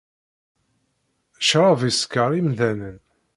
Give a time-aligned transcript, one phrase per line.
[1.43, 2.97] Ccrab isekker imdanen.